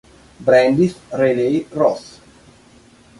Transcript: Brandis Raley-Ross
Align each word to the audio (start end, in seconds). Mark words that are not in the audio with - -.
Brandis 0.45 0.95
Raley-Ross 1.13 2.17